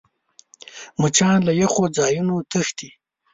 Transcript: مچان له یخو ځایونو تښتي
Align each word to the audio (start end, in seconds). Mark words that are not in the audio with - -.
مچان 1.01 1.37
له 1.47 1.51
یخو 1.61 1.83
ځایونو 1.97 2.35
تښتي 2.51 2.89